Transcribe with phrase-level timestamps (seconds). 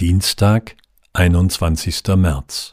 [0.00, 0.76] Dienstag,
[1.12, 2.16] 21.
[2.16, 2.72] März.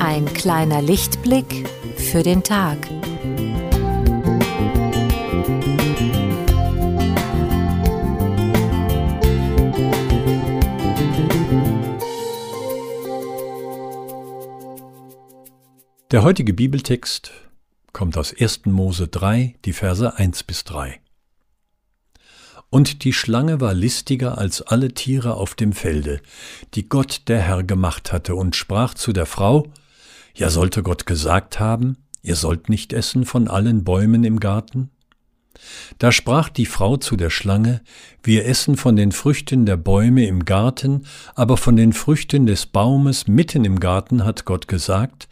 [0.00, 2.76] Ein kleiner Lichtblick für den Tag.
[16.12, 17.32] Der heutige Bibeltext
[17.94, 18.66] kommt aus 1.
[18.66, 21.00] Mose 3, die Verse 1 bis 3.
[22.68, 26.20] Und die Schlange war listiger als alle Tiere auf dem Felde,
[26.74, 29.72] die Gott der Herr gemacht hatte, und sprach zu der Frau,
[30.34, 34.90] Ja sollte Gott gesagt haben, ihr sollt nicht essen von allen Bäumen im Garten?
[35.96, 37.80] Da sprach die Frau zu der Schlange,
[38.22, 43.28] Wir essen von den Früchten der Bäume im Garten, aber von den Früchten des Baumes
[43.28, 45.26] mitten im Garten hat Gott gesagt,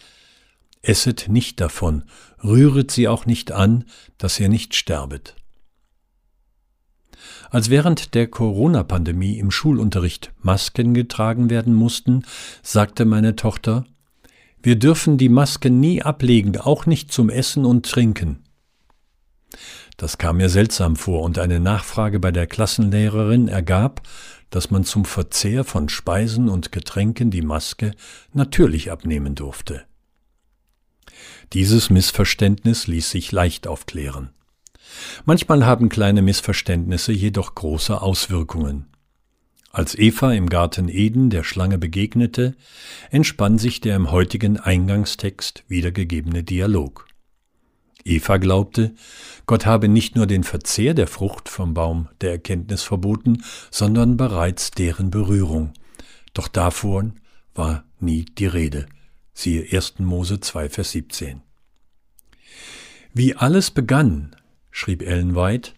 [0.83, 2.05] Esset nicht davon,
[2.43, 3.85] rühret sie auch nicht an,
[4.19, 5.37] dass ihr nicht sterbet.
[7.51, 12.25] Als während der Corona-Pandemie im Schulunterricht Masken getragen werden mussten,
[12.63, 13.85] sagte meine Tochter,
[14.63, 18.45] wir dürfen die Masken nie ablegen, auch nicht zum Essen und Trinken.
[19.97, 24.03] Das kam mir seltsam vor, und eine Nachfrage bei der Klassenlehrerin ergab,
[24.51, 27.93] dass man zum Verzehr von Speisen und Getränken die Maske
[28.33, 29.85] natürlich abnehmen durfte.
[31.53, 34.31] Dieses Missverständnis ließ sich leicht aufklären.
[35.25, 38.87] Manchmal haben kleine Missverständnisse jedoch große Auswirkungen.
[39.73, 42.57] Als Eva im Garten Eden der Schlange begegnete,
[43.11, 47.07] entspann sich der im heutigen Eingangstext wiedergegebene Dialog.
[48.05, 48.95] Eva glaubte,
[49.47, 54.71] Gott habe nicht nur den Verzehr der Frucht vom Baum der Erkenntnis verboten, sondern bereits
[54.71, 55.73] deren Berührung.
[56.33, 57.21] Doch davon
[57.55, 58.87] war nie die Rede.
[59.41, 60.01] Siehe 1.
[60.01, 61.41] Mose 2, Vers 17.
[63.15, 64.37] Wie alles begann,
[64.71, 65.71] schrieb Ellen White,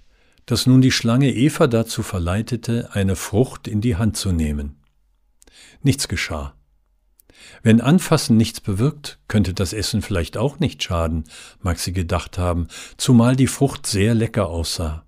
[0.46, 4.80] dass nun die Schlange Eva dazu verleitete, eine Frucht in die Hand zu nehmen.
[5.80, 6.56] Nichts geschah.
[7.62, 11.22] Wenn Anfassen nichts bewirkt, könnte das Essen vielleicht auch nicht schaden,
[11.60, 12.66] mag sie gedacht haben,
[12.96, 15.06] zumal die Frucht sehr lecker aussah.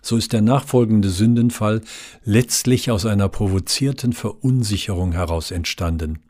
[0.00, 1.82] So ist der nachfolgende Sündenfall
[2.24, 6.20] letztlich aus einer provozierten Verunsicherung heraus entstanden.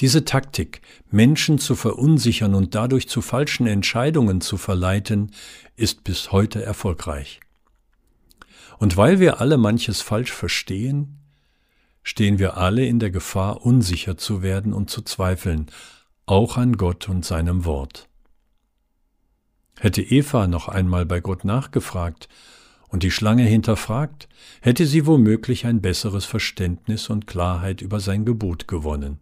[0.00, 0.80] Diese Taktik,
[1.10, 5.30] Menschen zu verunsichern und dadurch zu falschen Entscheidungen zu verleiten,
[5.76, 7.40] ist bis heute erfolgreich.
[8.78, 11.18] Und weil wir alle manches falsch verstehen,
[12.02, 15.70] stehen wir alle in der Gefahr, unsicher zu werden und zu zweifeln,
[16.26, 18.08] auch an Gott und seinem Wort.
[19.78, 22.28] Hätte Eva noch einmal bei Gott nachgefragt
[22.88, 24.28] und die Schlange hinterfragt,
[24.60, 29.18] hätte sie womöglich ein besseres Verständnis und Klarheit über sein Gebot gewonnen.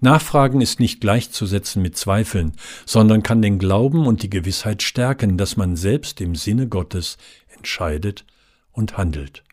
[0.00, 2.52] Nachfragen ist nicht gleichzusetzen mit Zweifeln,
[2.86, 7.18] sondern kann den Glauben und die Gewissheit stärken, dass man selbst im Sinne Gottes
[7.56, 8.24] entscheidet
[8.72, 9.44] und handelt.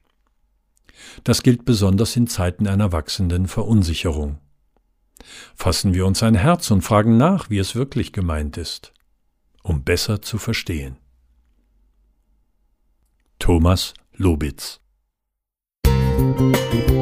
[1.24, 4.40] Das gilt besonders in Zeiten einer wachsenden Verunsicherung.
[5.56, 8.94] Fassen wir uns ein Herz und fragen nach, wie es wirklich gemeint ist,
[9.64, 10.98] um besser zu verstehen.
[13.40, 14.80] Thomas Lobitz
[16.18, 16.95] Musik